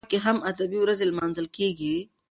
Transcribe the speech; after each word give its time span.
ایا 0.03 0.05
په 0.05 0.07
کلو 0.07 0.11
کې 0.19 0.23
هم 0.25 0.37
ادبي 0.49 0.77
ورځې 0.81 1.05
لمانځل 1.09 1.47
کیږي؟ 1.57 1.95